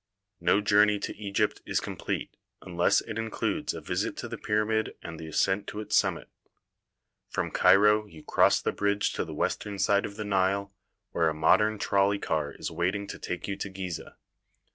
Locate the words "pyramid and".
4.39-5.19